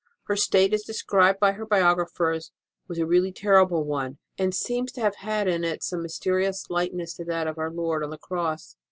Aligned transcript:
Her 0.25 0.35
state, 0.35 0.73
as 0.73 0.81
described 0.81 1.39
by 1.39 1.51
her 1.51 1.63
biog 1.67 1.97
raphers, 1.99 2.49
was 2.87 2.97
a 2.97 3.05
really 3.05 3.31
terrible 3.31 3.83
one, 3.85 4.17
and 4.35 4.51
seems 4.51 4.91
to 4.93 5.01
have 5.01 5.17
had 5.17 5.47
in 5.47 5.63
it 5.63 5.83
some 5.83 6.01
mysterious 6.01 6.65
likeness 6.71 7.13
to 7.17 7.25
that 7.25 7.45
of 7.45 7.59
our 7.59 7.69
Lord 7.69 8.03
on 8.03 8.09
the 8.09 8.17
Cross. 8.17 8.77